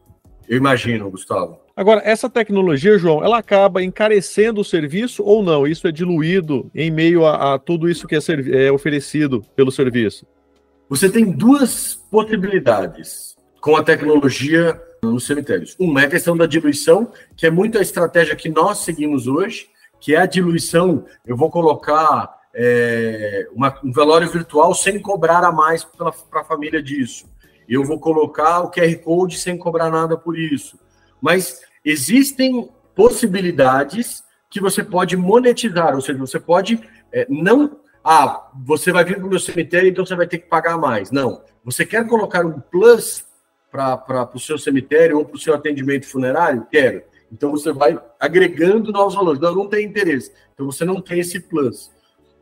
eu 0.49 0.57
imagino, 0.57 1.09
Gustavo. 1.09 1.57
Agora, 1.77 2.01
essa 2.03 2.29
tecnologia, 2.29 2.97
João, 2.97 3.23
ela 3.23 3.37
acaba 3.37 3.81
encarecendo 3.81 4.59
o 4.59 4.65
serviço 4.65 5.23
ou 5.23 5.41
não? 5.41 5.65
Isso 5.65 5.87
é 5.87 5.93
diluído 5.93 6.69
em 6.75 6.91
meio 6.91 7.25
a, 7.25 7.53
a 7.53 7.59
tudo 7.59 7.89
isso 7.89 8.05
que 8.05 8.15
é, 8.15 8.19
é 8.67 8.71
oferecido 8.71 9.45
pelo 9.55 9.71
serviço? 9.71 10.25
Você 10.89 11.09
tem 11.09 11.31
duas 11.31 11.95
possibilidades 12.11 13.34
com 13.65 13.75
a 13.75 13.83
tecnologia 13.83 14.79
nos 15.01 15.25
cemitérios. 15.25 15.75
Uma 15.79 16.03
é 16.03 16.05
a 16.05 16.09
questão 16.11 16.37
da 16.37 16.45
diluição, 16.45 17.11
que 17.35 17.47
é 17.47 17.49
muito 17.49 17.79
a 17.79 17.81
estratégia 17.81 18.35
que 18.35 18.47
nós 18.47 18.77
seguimos 18.85 19.25
hoje, 19.25 19.67
que 19.99 20.13
é 20.13 20.19
a 20.19 20.27
diluição. 20.27 21.03
Eu 21.25 21.35
vou 21.35 21.49
colocar 21.49 22.31
é, 22.53 23.47
uma, 23.51 23.75
um 23.83 23.91
velório 23.91 24.29
virtual 24.29 24.75
sem 24.75 24.99
cobrar 24.99 25.43
a 25.43 25.51
mais 25.51 25.83
para 25.83 26.13
a 26.41 26.43
família 26.43 26.79
disso. 26.79 27.25
Eu 27.67 27.83
vou 27.83 27.99
colocar 27.99 28.59
o 28.59 28.69
QR 28.69 28.95
Code 28.97 29.39
sem 29.39 29.57
cobrar 29.57 29.89
nada 29.89 30.15
por 30.15 30.37
isso. 30.37 30.77
Mas 31.19 31.61
existem 31.83 32.69
possibilidades 32.93 34.23
que 34.47 34.61
você 34.61 34.83
pode 34.83 35.17
monetizar, 35.17 35.95
ou 35.95 36.01
seja, 36.01 36.19
você 36.19 36.39
pode 36.39 36.79
é, 37.11 37.25
não. 37.27 37.79
Ah, 38.03 38.47
você 38.63 38.91
vai 38.91 39.03
vir 39.03 39.15
para 39.15 39.25
o 39.25 39.29
meu 39.29 39.39
cemitério, 39.39 39.89
então 39.89 40.05
você 40.05 40.15
vai 40.15 40.27
ter 40.27 40.37
que 40.37 40.47
pagar 40.47 40.77
mais. 40.77 41.09
Não. 41.09 41.41
Você 41.63 41.83
quer 41.83 42.07
colocar 42.07 42.45
um 42.45 42.59
plus 42.59 43.24
para 43.75 44.29
o 44.33 44.39
seu 44.39 44.57
cemitério 44.57 45.17
ou 45.17 45.25
para 45.25 45.35
o 45.35 45.39
seu 45.39 45.53
atendimento 45.53 46.07
funerário? 46.07 46.65
Quero. 46.71 47.03
Então 47.31 47.51
você 47.51 47.71
vai 47.73 47.99
agregando 48.19 48.91
novos 48.91 49.15
valores. 49.15 49.41
Não, 49.41 49.53
não 49.53 49.67
tem 49.67 49.85
interesse. 49.85 50.31
Então 50.53 50.65
você 50.65 50.85
não 50.85 51.01
tem 51.01 51.19
esse 51.19 51.39
plus. 51.39 51.91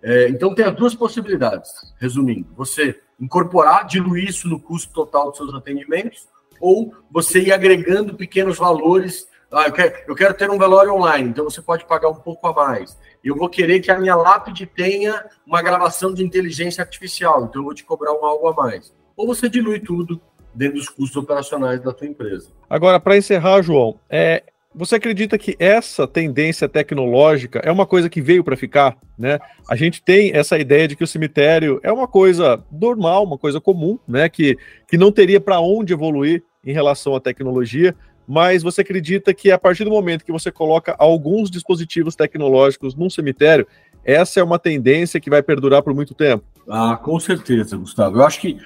É, 0.02 0.28
então 0.28 0.54
tem 0.54 0.66
as 0.66 0.76
duas 0.76 0.94
possibilidades, 0.94 1.72
resumindo. 2.00 2.48
Você 2.56 3.00
incorporar, 3.20 3.88
diluir 3.88 4.28
isso 4.28 4.48
no 4.48 4.60
custo 4.60 4.94
total 4.94 5.30
dos 5.30 5.38
seus 5.38 5.54
atendimentos, 5.54 6.28
ou 6.60 6.94
você 7.10 7.40
ir 7.40 7.54
agregando 7.54 8.14
pequenos 8.14 8.58
valores. 8.58 9.28
Ah, 9.52 9.68
eu, 9.68 9.72
quero, 9.72 9.96
eu 10.08 10.16
quero 10.16 10.34
ter 10.34 10.50
um 10.50 10.58
velório 10.58 10.94
online, 10.94 11.30
então 11.30 11.46
você 11.46 11.62
pode 11.62 11.86
pagar 11.86 12.10
um 12.10 12.16
pouco 12.16 12.46
a 12.48 12.54
mais. 12.54 12.98
Eu 13.24 13.36
vou 13.36 13.48
querer 13.48 13.80
que 13.80 13.92
a 13.92 14.00
minha 14.00 14.16
lápide 14.16 14.66
tenha 14.66 15.26
uma 15.46 15.62
gravação 15.62 16.14
de 16.14 16.24
inteligência 16.24 16.82
artificial, 16.82 17.46
então 17.46 17.62
eu 17.62 17.66
vou 17.66 17.74
te 17.74 17.84
cobrar 17.84 18.12
um 18.14 18.26
algo 18.26 18.48
a 18.48 18.54
mais. 18.54 18.94
Ou 19.16 19.28
você 19.28 19.48
dilui 19.48 19.80
tudo 19.80 20.20
dentro 20.54 20.78
dos 20.78 20.90
custos 20.90 21.16
operacionais 21.16 21.82
da 21.82 21.92
tua 21.92 22.08
empresa. 22.08 22.50
Agora, 22.70 23.00
para 23.00 23.18
encerrar, 23.18 23.62
João, 23.62 24.00
é, 24.10 24.44
você 24.76 24.96
acredita 24.96 25.38
que 25.38 25.56
essa 25.60 26.08
tendência 26.08 26.68
tecnológica 26.68 27.60
é 27.64 27.72
uma 27.72 27.86
coisa 27.86 28.10
que 28.10 28.22
veio 28.22 28.44
para 28.44 28.58
ficar, 28.58 28.98
né? 29.18 29.40
A 29.70 29.76
gente 29.76 30.02
tem 30.02 30.32
essa 30.34 30.58
ideia 30.58 30.88
de 30.88 30.96
que 30.96 31.04
o 31.04 31.08
cemitério 31.08 31.80
é 31.84 31.92
uma 31.92 32.08
coisa 32.08 32.64
normal, 32.72 33.24
uma 33.24 33.38
coisa 33.38 33.62
comum, 33.62 34.00
né? 34.08 34.28
Que, 34.30 34.58
que 34.88 34.98
não 34.98 35.12
teria 35.12 35.40
para 35.40 35.60
onde 35.60 35.94
evoluir 35.94 36.44
em 36.66 36.74
relação 36.74 37.16
à 37.16 37.20
tecnologia, 37.20 37.96
mas 38.28 38.64
você 38.64 38.82
acredita 38.82 39.34
que 39.34 39.52
a 39.52 39.60
partir 39.60 39.84
do 39.84 39.92
momento 39.92 40.26
que 40.26 40.32
você 40.32 40.52
coloca 40.52 40.96
alguns 40.98 41.52
dispositivos 41.52 42.16
tecnológicos 42.16 42.96
num 42.96 43.10
cemitério, 43.10 43.68
essa 44.04 44.40
é 44.40 44.44
uma 44.44 44.60
tendência 44.60 45.20
que 45.20 45.30
vai 45.30 45.44
perdurar 45.44 45.82
por 45.84 45.94
muito 45.94 46.14
tempo? 46.14 46.44
Ah, 46.68 46.98
com 47.02 47.20
certeza, 47.20 47.78
Gustavo. 47.78 48.18
Eu 48.18 48.26
acho 48.26 48.40
que 48.40 48.58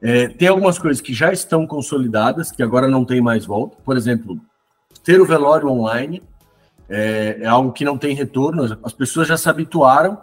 é, 0.00 0.28
tem 0.28 0.48
algumas 0.48 0.78
coisas 0.78 1.00
que 1.00 1.12
já 1.12 1.32
estão 1.32 1.66
consolidadas, 1.66 2.50
que 2.50 2.62
agora 2.62 2.88
não 2.88 3.04
tem 3.04 3.20
mais 3.20 3.44
volta. 3.44 3.76
Por 3.84 3.96
exemplo, 3.96 4.40
ter 5.04 5.20
o 5.20 5.26
velório 5.26 5.68
online 5.68 6.22
é, 6.88 7.38
é, 7.40 7.46
algo 7.46 7.72
que 7.72 7.84
não 7.84 7.98
tem 7.98 8.14
retorno. 8.14 8.78
As 8.82 8.92
pessoas 8.92 9.28
já 9.28 9.36
se 9.36 9.48
habituaram. 9.48 10.18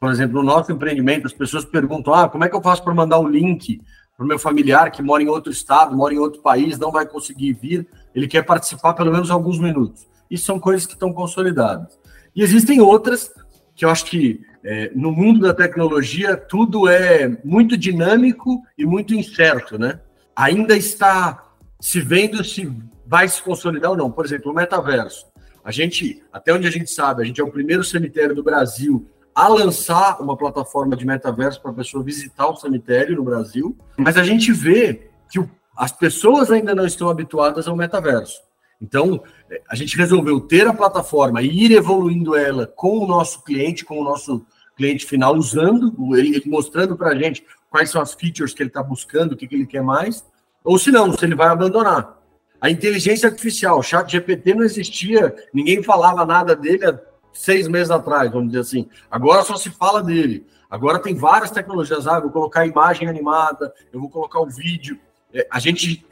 Por 0.00 0.10
exemplo, 0.10 0.36
no 0.36 0.42
nosso 0.42 0.72
empreendimento, 0.72 1.26
as 1.26 1.32
pessoas 1.32 1.64
perguntam: 1.64 2.14
ah, 2.14 2.28
como 2.28 2.44
é 2.44 2.48
que 2.48 2.56
eu 2.56 2.62
faço 2.62 2.82
para 2.82 2.94
mandar 2.94 3.18
o 3.18 3.28
link 3.28 3.80
para 4.16 4.24
o 4.24 4.28
meu 4.28 4.38
familiar 4.38 4.90
que 4.90 5.02
mora 5.02 5.22
em 5.22 5.28
outro 5.28 5.50
estado, 5.50 5.96
mora 5.96 6.14
em 6.14 6.18
outro 6.18 6.42
país, 6.42 6.78
não 6.78 6.92
vai 6.92 7.06
conseguir 7.06 7.54
vir, 7.54 7.88
ele 8.14 8.28
quer 8.28 8.42
participar 8.42 8.94
pelo 8.94 9.10
menos 9.10 9.30
alguns 9.30 9.58
minutos. 9.58 10.06
Isso 10.30 10.44
são 10.44 10.60
coisas 10.60 10.86
que 10.86 10.92
estão 10.92 11.12
consolidadas. 11.12 11.98
E 12.34 12.42
existem 12.42 12.80
outras 12.80 13.30
que 13.74 13.84
eu 13.84 13.90
acho 13.90 14.04
que 14.06 14.40
é, 14.64 14.90
no 14.94 15.10
mundo 15.10 15.40
da 15.40 15.54
tecnologia 15.54 16.36
tudo 16.36 16.88
é 16.88 17.28
muito 17.44 17.76
dinâmico 17.76 18.62
e 18.78 18.84
muito 18.84 19.14
incerto, 19.14 19.78
né? 19.78 20.00
Ainda 20.36 20.76
está 20.76 21.52
se 21.80 22.00
vendo 22.00 22.44
se 22.44 22.70
vai 23.06 23.28
se 23.28 23.42
consolidar 23.42 23.90
ou 23.90 23.96
não. 23.96 24.10
Por 24.10 24.24
exemplo, 24.24 24.52
o 24.52 24.54
metaverso. 24.54 25.26
A 25.64 25.70
gente, 25.70 26.22
até 26.32 26.52
onde 26.52 26.66
a 26.66 26.70
gente 26.70 26.90
sabe, 26.90 27.22
a 27.22 27.24
gente 27.24 27.40
é 27.40 27.44
o 27.44 27.50
primeiro 27.50 27.84
cemitério 27.84 28.34
do 28.34 28.42
Brasil 28.42 29.06
a 29.34 29.48
lançar 29.48 30.20
uma 30.20 30.36
plataforma 30.36 30.96
de 30.96 31.06
metaverso 31.06 31.60
para 31.60 31.70
a 31.70 31.74
pessoa 31.74 32.04
visitar 32.04 32.48
o 32.48 32.56
cemitério 32.56 33.16
no 33.16 33.24
Brasil, 33.24 33.76
mas 33.96 34.16
a 34.16 34.22
gente 34.22 34.52
vê 34.52 35.10
que 35.30 35.42
as 35.76 35.90
pessoas 35.90 36.50
ainda 36.50 36.74
não 36.74 36.86
estão 36.86 37.08
habituadas 37.08 37.66
ao 37.66 37.76
metaverso. 37.76 38.40
Então, 38.82 39.22
é, 39.48 39.62
a 39.68 39.76
gente 39.76 39.96
resolveu 39.96 40.40
ter 40.40 40.66
a 40.66 40.74
plataforma 40.74 41.40
e 41.40 41.66
ir 41.66 41.70
evoluindo 41.70 42.34
ela 42.34 42.66
com 42.66 42.98
o 42.98 43.06
nosso 43.06 43.44
cliente, 43.44 43.84
com 43.84 44.00
o 44.00 44.04
nosso 44.04 44.44
cliente 44.76 45.06
final, 45.06 45.36
usando, 45.36 45.94
ele, 46.16 46.42
mostrando 46.46 46.96
para 46.96 47.10
a 47.10 47.14
gente 47.14 47.44
quais 47.70 47.90
são 47.90 48.02
as 48.02 48.12
features 48.12 48.52
que 48.52 48.62
ele 48.62 48.70
está 48.70 48.82
buscando, 48.82 49.32
o 49.32 49.36
que, 49.36 49.46
que 49.46 49.54
ele 49.54 49.66
quer 49.66 49.82
mais, 49.82 50.24
ou 50.64 50.78
se 50.78 50.90
não, 50.90 51.12
se 51.12 51.24
ele 51.24 51.36
vai 51.36 51.46
abandonar. 51.46 52.18
A 52.60 52.70
inteligência 52.70 53.28
artificial, 53.28 53.78
o 53.78 53.82
chat 53.82 54.10
GPT 54.10 54.54
não 54.54 54.64
existia, 54.64 55.34
ninguém 55.54 55.82
falava 55.82 56.26
nada 56.26 56.56
dele 56.56 56.84
há 56.84 56.98
seis 57.32 57.68
meses 57.68 57.90
atrás, 57.90 58.30
vamos 58.30 58.48
dizer 58.48 58.60
assim. 58.60 58.88
Agora 59.10 59.42
só 59.42 59.56
se 59.56 59.70
fala 59.70 60.02
dele. 60.02 60.46
Agora 60.68 60.98
tem 60.98 61.14
várias 61.14 61.50
tecnologias, 61.50 62.06
ah, 62.06 62.20
vou 62.20 62.30
colocar 62.30 62.66
imagem 62.66 63.08
animada, 63.08 63.72
eu 63.92 64.00
vou 64.00 64.08
colocar 64.08 64.40
o 64.40 64.46
vídeo. 64.46 64.98
É, 65.32 65.46
a 65.50 65.58
gente 65.58 66.04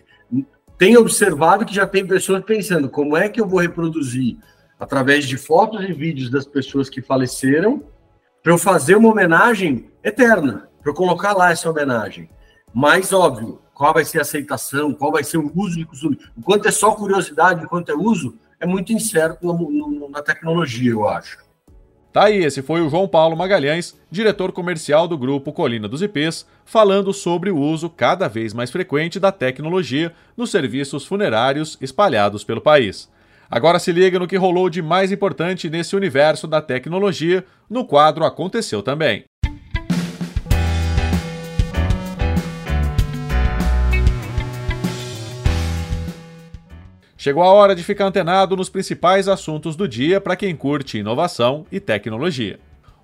tem 0.80 0.96
observado 0.96 1.66
que 1.66 1.74
já 1.74 1.86
tem 1.86 2.06
pessoas 2.06 2.42
pensando 2.42 2.88
como 2.88 3.14
é 3.14 3.28
que 3.28 3.38
eu 3.38 3.46
vou 3.46 3.60
reproduzir 3.60 4.38
através 4.78 5.26
de 5.26 5.36
fotos 5.36 5.84
e 5.84 5.92
vídeos 5.92 6.30
das 6.30 6.46
pessoas 6.46 6.88
que 6.88 7.02
faleceram 7.02 7.84
para 8.42 8.54
eu 8.54 8.56
fazer 8.56 8.96
uma 8.96 9.10
homenagem 9.10 9.90
eterna, 10.02 10.70
para 10.80 10.90
eu 10.90 10.94
colocar 10.94 11.34
lá 11.34 11.50
essa 11.50 11.68
homenagem. 11.68 12.30
Mas, 12.72 13.12
óbvio, 13.12 13.60
qual 13.74 13.92
vai 13.92 14.06
ser 14.06 14.20
a 14.20 14.22
aceitação, 14.22 14.94
qual 14.94 15.12
vai 15.12 15.22
ser 15.22 15.36
o 15.36 15.52
uso 15.54 15.78
e 15.78 15.84
costume. 15.84 16.18
Enquanto 16.34 16.66
é 16.66 16.70
só 16.70 16.92
curiosidade, 16.92 17.62
enquanto 17.62 17.90
é 17.90 17.94
uso, 17.94 18.38
é 18.58 18.64
muito 18.64 18.90
incerto 18.90 19.52
no, 19.52 20.08
na 20.08 20.22
tecnologia, 20.22 20.92
eu 20.92 21.06
acho. 21.06 21.36
Tá 22.12 22.24
aí, 22.24 22.38
esse 22.38 22.60
foi 22.60 22.80
o 22.80 22.90
João 22.90 23.06
Paulo 23.06 23.36
Magalhães, 23.36 23.96
diretor 24.10 24.50
comercial 24.50 25.06
do 25.06 25.16
grupo 25.16 25.52
Colina 25.52 25.86
dos 25.86 26.02
IPs, 26.02 26.44
falando 26.64 27.12
sobre 27.12 27.52
o 27.52 27.56
uso 27.56 27.88
cada 27.88 28.26
vez 28.26 28.52
mais 28.52 28.68
frequente 28.68 29.20
da 29.20 29.30
tecnologia 29.30 30.12
nos 30.36 30.50
serviços 30.50 31.06
funerários 31.06 31.78
espalhados 31.80 32.42
pelo 32.42 32.60
país. 32.60 33.08
Agora 33.48 33.78
se 33.78 33.92
liga 33.92 34.18
no 34.18 34.26
que 34.26 34.36
rolou 34.36 34.68
de 34.68 34.82
mais 34.82 35.12
importante 35.12 35.70
nesse 35.70 35.94
universo 35.94 36.48
da 36.48 36.60
tecnologia 36.60 37.44
no 37.68 37.84
quadro 37.84 38.24
Aconteceu 38.24 38.82
Também. 38.82 39.24
Chegou 47.22 47.42
a 47.42 47.52
hora 47.52 47.74
de 47.74 47.84
ficar 47.84 48.06
antenado 48.06 48.56
nos 48.56 48.70
principais 48.70 49.28
assuntos 49.28 49.76
do 49.76 49.86
dia 49.86 50.22
para 50.22 50.34
quem 50.34 50.56
curte 50.56 50.96
inovação 50.96 51.66
e 51.70 51.78
tecnologia. 51.78 52.58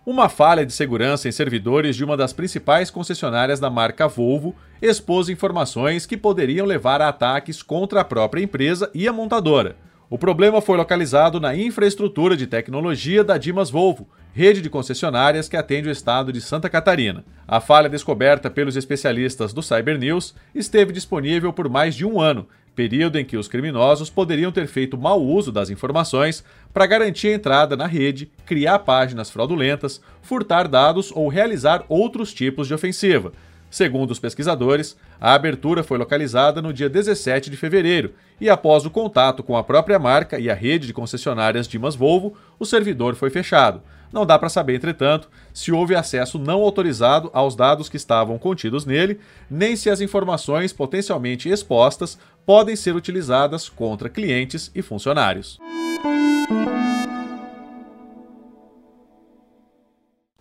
Uma 0.07 0.31
falha 0.31 0.65
de 0.65 0.73
segurança 0.73 1.29
em 1.29 1.33
servidores 1.33 1.95
de 1.95 2.03
uma 2.03 2.17
das 2.17 2.33
principais 2.33 2.91
concessionárias 2.91 3.61
da 3.61 3.69
marca 3.69 4.09
Volvo 4.09 4.57
expôs 4.81 5.29
informações 5.29 6.07
que 6.07 6.17
poderiam 6.17 6.65
levar 6.65 7.03
a 7.03 7.11
ataques 7.11 7.63
contra 7.63 8.01
a 8.01 8.05
própria 8.07 8.43
empresa 8.43 8.91
e 8.95 9.07
a 9.07 9.13
montadora. 9.13 9.77
O 10.09 10.17
problema 10.17 10.63
foi 10.63 10.79
localizado 10.79 11.39
na 11.39 11.55
infraestrutura 11.55 12.39
de 12.39 12.47
tecnologia 12.47 13.23
da 13.23 13.37
Dimas 13.37 13.69
Volvo, 13.69 14.09
rede 14.33 14.63
de 14.63 14.71
concessionárias 14.71 15.47
que 15.47 15.59
atende 15.59 15.91
o 15.91 15.93
estado 15.93 16.33
de 16.33 16.41
Santa 16.41 16.71
Catarina. 16.71 17.23
A 17.47 17.61
falha 17.61 17.89
descoberta 17.89 18.49
pelos 18.49 18.77
especialistas 18.77 19.53
do 19.53 19.63
Cyber 19.63 19.99
News 19.99 20.35
esteve 20.55 20.91
disponível 20.91 21.53
por 21.53 21.69
mais 21.69 21.95
de 21.95 22.07
um 22.07 22.19
ano 22.19 22.47
período 22.77 23.19
em 23.19 23.25
que 23.25 23.39
os 23.39 23.49
criminosos 23.49 24.11
poderiam 24.11 24.53
ter 24.53 24.69
feito 24.69 24.99
mau 24.99 25.21
uso 25.21 25.51
das 25.51 25.71
informações 25.71 26.45
para 26.73 26.87
garantir 26.87 27.29
a 27.29 27.35
entrada 27.35 27.75
na 27.75 27.87
rede, 27.87 28.31
criar 28.45 28.81
páginas 28.81 29.31
fraudulentas, 29.31 30.01
furtar 30.21 30.69
dados 30.69 31.11
ou 31.11 31.27
realizar 31.29 31.85
outros 31.89 32.35
tipos 32.35 32.69
de 32.69 32.75
ofensiva. 32.75 33.33
Segundo 33.77 34.11
os 34.11 34.19
pesquisadores, 34.19 34.97
a 35.21 35.35
abertura 35.35 35.85
foi 35.85 35.99
localizada 35.99 36.63
no 36.63 36.73
dia 36.73 36.89
17 36.89 37.51
de 37.51 37.59
fevereiro 37.59 38.15
e, 38.41 38.49
após 38.49 38.87
o 38.87 38.91
contato 38.91 39.43
com 39.43 39.55
a 39.55 39.63
própria 39.63 39.99
marca 39.99 40.39
e 40.39 40.49
a 40.49 40.55
rede 40.55 40.87
de 40.87 40.95
concessionárias 40.95 41.69
Dimas 41.69 41.95
Volvo, 41.95 42.33
o 42.59 42.65
servidor 42.65 43.15
foi 43.17 43.29
fechado. 43.29 43.83
Não 44.11 44.25
dá 44.25 44.39
para 44.39 44.49
saber, 44.49 44.77
entretanto, 44.77 45.29
se 45.53 45.73
houve 45.73 45.95
acesso 45.95 46.39
não 46.39 46.63
autorizado 46.63 47.29
aos 47.35 47.55
dados 47.55 47.91
que 47.91 47.99
estavam 47.99 48.39
contidos 48.39 48.87
nele, 48.87 49.21
nem 49.51 49.77
se 49.77 49.91
as 49.91 50.01
informações 50.01 50.73
potencialmente 50.73 51.51
expostas 51.51 52.19
podem 52.47 52.77
ser 52.77 52.97
utilizadas 52.97 53.69
contra 53.69 54.09
clientes 54.09 54.71
e 54.75 54.81
funcionários. 54.81 55.59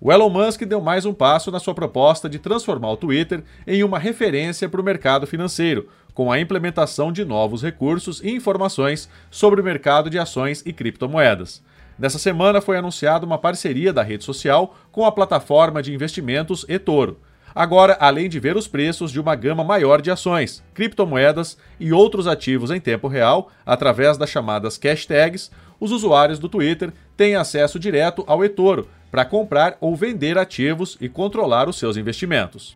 O 0.05 0.11
Elon 0.11 0.29
Musk 0.29 0.61
deu 0.65 0.79
mais 0.79 1.03
um 1.03 1.15
passo 1.15 1.49
na 1.49 1.59
sua 1.59 1.73
proposta 1.73 2.29
de 2.29 2.37
transformar 2.37 2.91
o 2.91 2.95
Twitter 2.95 3.43
em 3.65 3.83
uma 3.83 3.97
referência 3.97 4.69
para 4.69 4.79
o 4.79 4.83
mercado 4.83 5.25
financeiro, 5.25 5.89
com 6.13 6.31
a 6.31 6.39
implementação 6.39 7.11
de 7.11 7.25
novos 7.25 7.63
recursos 7.63 8.21
e 8.23 8.29
informações 8.29 9.09
sobre 9.31 9.59
o 9.59 9.63
mercado 9.63 10.07
de 10.07 10.19
ações 10.19 10.61
e 10.63 10.71
criptomoedas. 10.71 11.63
Nessa 11.97 12.19
semana 12.19 12.61
foi 12.61 12.77
anunciada 12.77 13.25
uma 13.25 13.39
parceria 13.39 13.91
da 13.91 14.03
rede 14.03 14.23
social 14.23 14.75
com 14.91 15.07
a 15.07 15.11
plataforma 15.11 15.81
de 15.81 15.91
investimentos 15.91 16.67
eToro. 16.69 17.17
Agora, 17.55 17.97
além 17.99 18.29
de 18.29 18.39
ver 18.39 18.55
os 18.55 18.67
preços 18.67 19.11
de 19.11 19.19
uma 19.19 19.33
gama 19.33 19.63
maior 19.63 20.03
de 20.03 20.11
ações, 20.11 20.63
criptomoedas 20.75 21.57
e 21.79 21.91
outros 21.91 22.27
ativos 22.27 22.69
em 22.69 22.79
tempo 22.79 23.07
real, 23.07 23.49
através 23.65 24.19
das 24.19 24.29
chamadas 24.29 24.77
cash 24.77 25.07
tags, 25.07 25.49
os 25.79 25.91
usuários 25.91 26.37
do 26.37 26.49
Twitter 26.49 26.93
têm 27.15 27.35
acesso 27.35 27.79
direto 27.79 28.23
ao 28.27 28.43
eToro 28.43 28.87
para 29.11 29.25
comprar 29.25 29.77
ou 29.79 29.95
vender 29.95 30.37
ativos 30.37 30.97
e 30.99 31.07
controlar 31.07 31.69
os 31.69 31.77
seus 31.77 31.95
investimentos. 31.97 32.75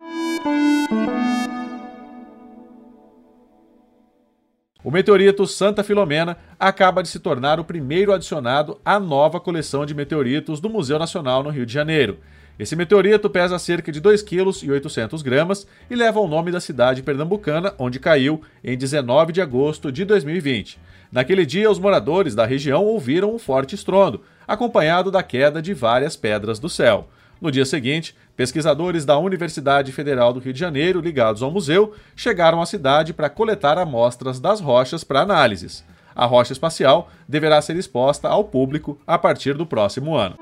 O 4.82 4.90
meteorito 4.90 5.46
Santa 5.46 5.84
Filomena 5.84 6.38
acaba 6.58 7.04
de 7.04 7.10
se 7.10 7.20
tornar 7.20 7.60
o 7.60 7.66
primeiro 7.66 8.14
adicionado 8.14 8.80
à 8.86 8.98
nova 8.98 9.40
coleção 9.40 9.86
de 9.86 9.94
meteoritos 9.94 10.62
do 10.62 10.70
Museu 10.70 10.98
Nacional 10.98 11.44
no 11.44 11.50
Rio 11.50 11.66
de 11.66 11.74
Janeiro. 11.74 12.20
Esse 12.60 12.76
meteorito 12.76 13.30
pesa 13.30 13.58
cerca 13.58 13.90
de 13.90 14.02
2,8 14.02 15.24
kg 15.24 15.66
e 15.90 15.96
leva 15.96 16.20
o 16.20 16.28
nome 16.28 16.52
da 16.52 16.60
cidade 16.60 17.02
pernambucana, 17.02 17.74
onde 17.80 18.02
caiu 18.02 18.42
em 18.62 18.78
19 18.78 19.32
de 19.32 19.42
agosto 19.42 19.90
de 19.90 20.04
2020. 20.04 20.78
Naquele 21.10 21.46
dia, 21.46 21.72
os 21.72 21.80
moradores 21.80 22.36
da 22.36 22.46
região 22.46 22.84
ouviram 22.84 23.34
um 23.34 23.40
forte 23.40 23.76
estrondo, 23.76 24.22
acompanhado 24.46 25.10
da 25.10 25.24
queda 25.24 25.62
de 25.62 25.74
várias 25.74 26.18
pedras 26.18 26.60
do 26.60 26.68
céu. 26.68 27.08
No 27.40 27.50
dia 27.50 27.64
seguinte, 27.64 28.14
pesquisadores 28.36 29.06
da 29.06 29.18
Universidade 29.18 29.94
Federal 29.94 30.34
do 30.34 30.42
Rio 30.42 30.52
de 30.52 30.60
Janeiro, 30.60 31.00
ligados 31.00 31.42
ao 31.42 31.50
museu, 31.50 31.96
chegaram 32.14 32.62
à 32.62 32.66
cidade 32.66 33.14
para 33.14 33.30
coletar 33.30 33.78
amostras 33.78 34.38
das 34.38 34.60
rochas 34.60 35.02
para 35.06 35.22
análises. 35.22 35.82
A 36.14 36.26
rocha 36.26 36.52
espacial 36.52 37.10
deverá 37.26 37.62
ser 37.62 37.78
exposta 37.78 38.28
ao 38.28 38.44
público 38.44 39.00
a 39.08 39.18
partir 39.18 39.54
do 39.54 39.66
próximo 39.66 40.18
ano. 40.18 40.36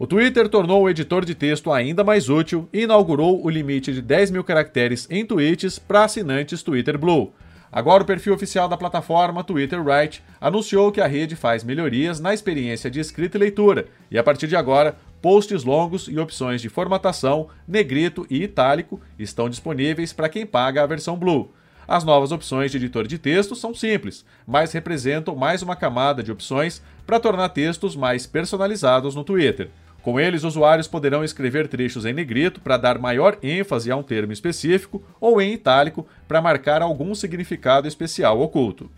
O 0.00 0.06
Twitter 0.06 0.48
tornou 0.48 0.84
o 0.84 0.88
editor 0.88 1.26
de 1.26 1.34
texto 1.34 1.70
ainda 1.70 2.02
mais 2.02 2.30
útil 2.30 2.66
e 2.72 2.84
inaugurou 2.84 3.44
o 3.44 3.50
limite 3.50 3.92
de 3.92 4.00
10 4.00 4.30
mil 4.30 4.42
caracteres 4.42 5.06
em 5.10 5.26
tweets 5.26 5.78
para 5.78 6.04
assinantes 6.04 6.62
Twitter 6.62 6.96
Blue. 6.96 7.34
Agora, 7.70 8.02
o 8.02 8.06
perfil 8.06 8.32
oficial 8.32 8.66
da 8.66 8.78
plataforma 8.78 9.44
Twitter 9.44 9.78
Write 9.78 10.22
anunciou 10.40 10.90
que 10.90 11.02
a 11.02 11.06
rede 11.06 11.36
faz 11.36 11.62
melhorias 11.62 12.18
na 12.18 12.32
experiência 12.32 12.90
de 12.90 12.98
escrita 12.98 13.36
e 13.36 13.40
leitura, 13.40 13.88
e 14.10 14.16
a 14.16 14.22
partir 14.22 14.46
de 14.46 14.56
agora, 14.56 14.96
posts 15.20 15.64
longos 15.64 16.08
e 16.08 16.18
opções 16.18 16.62
de 16.62 16.70
formatação, 16.70 17.48
negrito 17.68 18.26
e 18.30 18.42
itálico 18.42 18.98
estão 19.18 19.50
disponíveis 19.50 20.14
para 20.14 20.30
quem 20.30 20.46
paga 20.46 20.82
a 20.82 20.86
versão 20.86 21.14
Blue. 21.14 21.52
As 21.86 22.04
novas 22.04 22.32
opções 22.32 22.70
de 22.70 22.78
editor 22.78 23.06
de 23.06 23.18
texto 23.18 23.54
são 23.54 23.74
simples, 23.74 24.24
mas 24.46 24.72
representam 24.72 25.36
mais 25.36 25.60
uma 25.60 25.76
camada 25.76 26.22
de 26.22 26.32
opções 26.32 26.80
para 27.04 27.20
tornar 27.20 27.48
textos 27.50 27.96
mais 27.96 28.26
personalizados 28.26 29.14
no 29.14 29.24
Twitter. 29.24 29.68
Com 30.02 30.18
eles, 30.18 30.44
usuários 30.44 30.88
poderão 30.88 31.22
escrever 31.22 31.68
trechos 31.68 32.06
em 32.06 32.12
negrito 32.12 32.60
para 32.60 32.78
dar 32.78 32.98
maior 32.98 33.38
ênfase 33.42 33.90
a 33.90 33.96
um 33.96 34.02
termo 34.02 34.32
específico 34.32 35.02
ou 35.20 35.40
em 35.42 35.52
itálico 35.52 36.06
para 36.26 36.40
marcar 36.40 36.80
algum 36.80 37.14
significado 37.14 37.86
especial 37.86 38.40
oculto. 38.40 38.90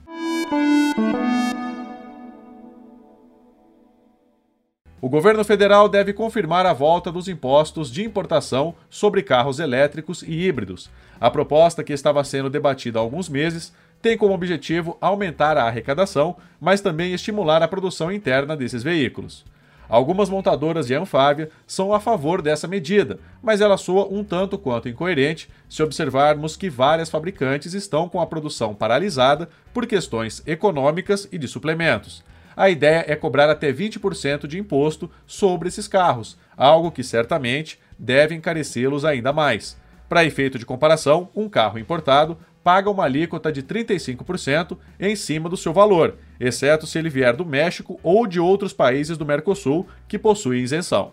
O 5.01 5.09
governo 5.09 5.43
federal 5.45 5.89
deve 5.89 6.13
confirmar 6.13 6.65
a 6.65 6.73
volta 6.73 7.11
dos 7.11 7.27
impostos 7.27 7.91
de 7.91 8.05
importação 8.05 8.73
sobre 8.89 9.21
carros 9.21 9.59
elétricos 9.59 10.23
e 10.23 10.47
híbridos. 10.47 10.89
A 11.21 11.29
proposta, 11.29 11.83
que 11.83 11.93
estava 11.93 12.23
sendo 12.23 12.49
debatida 12.49 13.01
há 13.01 13.03
alguns 13.03 13.29
meses, 13.29 13.75
tem 14.01 14.17
como 14.17 14.33
objetivo 14.33 14.97
aumentar 15.01 15.57
a 15.57 15.65
arrecadação, 15.65 16.37
mas 16.61 16.81
também 16.81 17.13
estimular 17.13 17.65
a 17.65 17.69
produção 17.69 18.13
interna 18.13 18.57
desses 18.57 18.85
veículos. 18.85 19.45
Algumas 19.93 20.31
montadoras 20.31 20.87
de 20.87 20.95
Anfávia 20.95 21.51
são 21.67 21.93
a 21.93 22.01
favor 22.01 22.41
dessa 22.41 22.67
medida, 22.67 23.19
mas 23.43 23.61
ela 23.61 23.77
soa 23.77 24.09
um 24.11 24.25
tanto 24.25 24.57
quanto 24.57 24.89
incoerente 24.89 25.51
se 25.69 25.83
observarmos 25.83 26.57
que 26.57 26.71
várias 26.71 27.11
fabricantes 27.11 27.75
estão 27.75 28.09
com 28.09 28.19
a 28.19 28.27
produção 28.27 28.75
paralisada 28.75 29.51
por 29.71 29.87
questões 29.87 30.43
econômicas 30.47 31.29
e 31.31 31.37
de 31.37 31.47
suplementos. 31.47 32.25
A 32.57 32.71
ideia 32.71 33.05
é 33.07 33.15
cobrar 33.15 33.51
até 33.51 33.71
20% 33.71 34.47
de 34.47 34.59
imposto 34.59 35.11
sobre 35.27 35.69
esses 35.69 35.87
carros, 35.87 36.39
algo 36.57 36.91
que 36.91 37.05
certamente 37.05 37.79
deve 37.99 38.35
encarecê-los 38.35 39.05
ainda 39.05 39.31
mais. 39.31 39.77
Para 40.09 40.25
efeito 40.25 40.59
de 40.59 40.65
comparação, 40.65 41.29
um 41.37 41.51
carro 41.51 41.79
importado 41.79 42.39
paga 42.63 42.91
uma 42.91 43.05
alíquota 43.05 43.51
de 43.51 43.63
35% 43.63 44.77
em 44.99 45.17
cima 45.17 45.49
do 45.49 45.57
seu 45.57 45.73
valor, 45.73 46.17
exceto 46.39 46.87
se 46.87 46.99
ele 46.99 47.09
vier 47.09 47.35
do 47.35 47.45
México 47.45 47.99
ou 48.03 48.27
de 48.27 48.39
outros 48.41 48.73
países 48.73 49.19
do 49.19 49.27
Mercosul 49.27 49.87
que 50.07 50.19
possuem 50.19 50.63
isenção. 50.63 51.13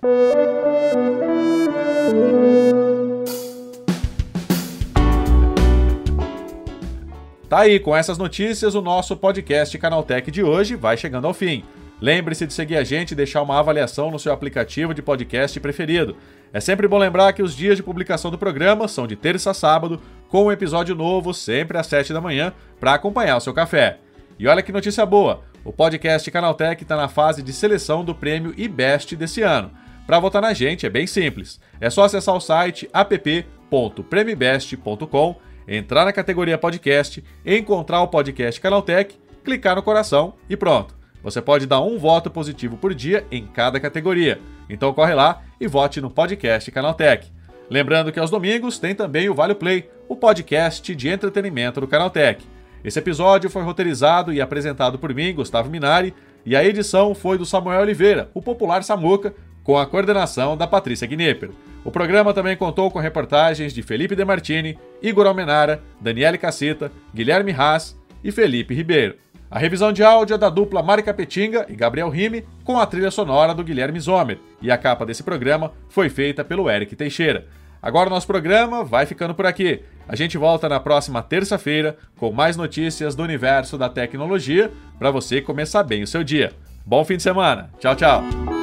Tá 7.49 7.61
aí, 7.61 7.79
com 7.79 7.95
essas 7.95 8.19
notícias, 8.19 8.75
o 8.75 8.81
nosso 8.81 9.17
podcast 9.17 9.75
Canaltech 9.79 10.29
de 10.29 10.43
hoje 10.43 10.75
vai 10.75 10.95
chegando 10.95 11.25
ao 11.25 11.33
fim. 11.33 11.63
Lembre-se 12.01 12.47
de 12.47 12.53
seguir 12.53 12.77
a 12.77 12.83
gente 12.83 13.11
e 13.11 13.15
deixar 13.15 13.41
uma 13.41 13.59
avaliação 13.59 14.09
no 14.09 14.19
seu 14.19 14.31
aplicativo 14.31 14.93
de 14.93 15.01
podcast 15.01 15.59
preferido. 15.59 16.15
É 16.53 16.59
sempre 16.59 16.87
bom 16.87 16.97
lembrar 16.97 17.33
que 17.33 17.43
os 17.43 17.55
dias 17.55 17.75
de 17.75 17.83
publicação 17.83 18.31
do 18.31 18.37
programa 18.37 18.87
são 18.87 19.05
de 19.05 19.15
terça 19.15 19.51
a 19.51 19.53
sábado, 19.53 20.01
com 20.29 20.45
um 20.45 20.51
episódio 20.51 20.95
novo 20.95 21.33
sempre 21.33 21.77
às 21.77 21.87
7 21.87 22.13
da 22.13 22.21
manhã 22.21 22.53
para 22.79 22.93
acompanhar 22.93 23.37
o 23.37 23.41
seu 23.41 23.53
café. 23.53 23.97
E 24.37 24.47
olha 24.47 24.63
que 24.63 24.71
notícia 24.71 25.05
boa! 25.05 25.43
O 25.65 25.73
podcast 25.73 26.31
Canaltech 26.31 26.81
está 26.81 26.95
na 26.95 27.09
fase 27.09 27.43
de 27.43 27.51
seleção 27.51 28.05
do 28.05 28.15
prêmio 28.15 28.53
IBEST 28.55 29.17
desse 29.17 29.41
ano. 29.41 29.71
Para 30.07 30.19
votar 30.19 30.41
na 30.41 30.53
gente 30.53 30.85
é 30.85 30.89
bem 30.89 31.05
simples. 31.05 31.59
É 31.81 31.89
só 31.89 32.05
acessar 32.05 32.33
o 32.33 32.39
site 32.39 32.89
app.premibest.com, 32.93 35.35
entrar 35.67 36.05
na 36.05 36.13
categoria 36.13 36.57
podcast, 36.57 37.21
encontrar 37.45 38.01
o 38.01 38.07
podcast 38.07 38.61
Canaltech, 38.61 39.19
clicar 39.43 39.75
no 39.75 39.83
coração 39.83 40.35
e 40.49 40.55
pronto. 40.55 40.98
Você 41.23 41.41
pode 41.41 41.65
dar 41.65 41.81
um 41.81 41.97
voto 41.97 42.29
positivo 42.29 42.77
por 42.77 42.93
dia 42.93 43.25
em 43.31 43.45
cada 43.45 43.79
categoria. 43.79 44.39
Então 44.69 44.93
corre 44.93 45.13
lá 45.13 45.41
e 45.59 45.67
vote 45.67 45.99
no 45.99 46.09
podcast 46.09 46.71
Canaltech. 46.71 47.31
Lembrando 47.69 48.11
que 48.11 48.19
aos 48.19 48.31
domingos 48.31 48.79
tem 48.79 48.95
também 48.95 49.29
o 49.29 49.33
Vale 49.33 49.53
Play, 49.53 49.89
o 50.07 50.15
podcast 50.15 50.95
de 50.95 51.07
entretenimento 51.07 51.79
do 51.79 51.87
Canaltech. 51.87 52.43
Esse 52.83 52.97
episódio 52.99 53.49
foi 53.49 53.61
roteirizado 53.61 54.31
e 54.31 54.41
apresentado 54.41 54.97
por 54.97 55.13
mim, 55.13 55.33
Gustavo 55.33 55.69
Minari, 55.69 56.13
e 56.45 56.55
a 56.55 56.63
edição 56.63 57.13
foi 57.13 57.37
do 57.37 57.45
Samuel 57.45 57.81
Oliveira, 57.81 58.29
o 58.33 58.41
popular 58.41 58.83
Samuca, 58.83 59.33
com 59.63 59.77
a 59.77 59.85
coordenação 59.85 60.57
da 60.57 60.65
Patrícia 60.65 61.05
Gnipper. 61.05 61.51
O 61.83 61.91
programa 61.91 62.33
também 62.33 62.57
contou 62.57 62.89
com 62.89 62.99
reportagens 62.99 63.73
de 63.73 63.83
Felipe 63.83 64.15
Demartini, 64.15 64.77
Igor 65.01 65.27
Almenara, 65.27 65.81
Daniele 65.99 66.37
Cacita, 66.37 66.91
Guilherme 67.13 67.51
Haas 67.51 67.95
e 68.23 68.31
Felipe 68.31 68.73
Ribeiro. 68.73 69.15
A 69.51 69.57
revisão 69.57 69.91
de 69.91 70.03
áudio 70.03 70.35
é 70.35 70.37
da 70.37 70.49
dupla 70.49 70.83
Mari 70.83 71.01
Capetinga 71.01 71.65
e 71.67 71.75
Gabriel 71.75 72.09
Rime, 72.09 72.45
com 72.63 72.79
a 72.79 72.85
trilha 72.85 73.09
sonora 73.09 73.53
do 73.53 73.63
Guilherme 73.63 73.99
Zomer, 73.99 74.37
e 74.61 74.69
a 74.69 74.77
capa 74.77 75.05
desse 75.05 75.23
programa 75.23 75.71
foi 75.89 76.07
feita 76.07 76.43
pelo 76.43 76.69
Eric 76.69 76.95
Teixeira. 76.95 77.47
Agora 77.81 78.09
o 78.09 78.11
nosso 78.11 78.27
programa 78.27 78.83
vai 78.83 79.05
ficando 79.05 79.33
por 79.33 79.45
aqui. 79.45 79.81
A 80.07 80.15
gente 80.15 80.37
volta 80.37 80.67
na 80.69 80.79
próxima 80.79 81.23
terça-feira 81.23 81.97
com 82.17 82.31
mais 82.31 82.57
notícias 82.57 83.15
do 83.15 83.23
universo 83.23 83.77
da 83.77 83.89
tecnologia 83.89 84.71
para 84.99 85.11
você 85.11 85.41
começar 85.41 85.83
bem 85.83 86.03
o 86.03 86.07
seu 86.07 86.23
dia. 86.23 86.51
Bom 86.85 87.03
fim 87.05 87.17
de 87.17 87.23
semana. 87.23 87.69
Tchau, 87.79 87.95
tchau. 87.95 88.58